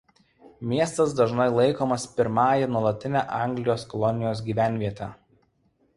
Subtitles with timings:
[0.69, 5.15] Miestas dažnai laikomas pirmąją nuolatine Anglijos kolonijos gyvenviete.